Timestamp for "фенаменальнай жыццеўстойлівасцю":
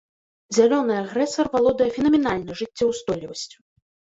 1.99-3.57